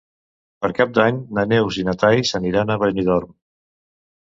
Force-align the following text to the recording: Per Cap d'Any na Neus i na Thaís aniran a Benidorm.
Per 0.65 0.69
Cap 0.79 0.95
d'Any 0.99 1.19
na 1.39 1.43
Neus 1.51 1.79
i 1.83 1.87
na 1.91 1.95
Thaís 2.05 2.33
aniran 2.41 2.77
a 2.77 2.81
Benidorm. 2.87 3.39